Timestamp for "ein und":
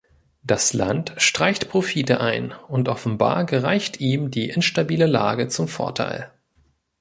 2.21-2.89